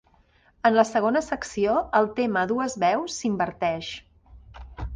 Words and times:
En 0.69 0.77
la 0.77 0.85
segona 0.91 1.21
secció, 1.25 1.75
el 2.01 2.09
tema 2.21 2.43
a 2.45 2.49
dues 2.55 2.79
veus 2.85 3.21
s'inverteix. 3.21 3.95